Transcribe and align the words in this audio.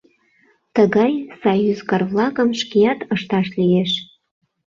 Тыгай 0.75 1.13
сай 1.41 1.59
ӱзгар-влакым 1.71 2.49
шкеат 2.59 2.99
ышташ 3.15 3.47
лиеш. 3.57 3.91